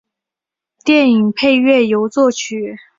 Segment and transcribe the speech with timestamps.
[0.83, 2.77] 电影配乐由作曲。